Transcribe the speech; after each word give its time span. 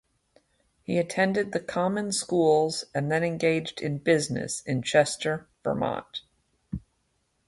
He 0.81 0.97
attended 0.97 1.51
the 1.51 1.59
common 1.59 2.11
schools 2.11 2.85
and 2.91 3.11
then 3.11 3.23
engaged 3.23 3.81
in 3.83 3.99
business 3.99 4.61
in 4.61 4.81
Chester, 4.81 5.47
Vermont. 5.63 6.21